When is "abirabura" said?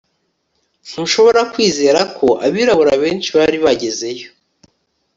2.45-2.93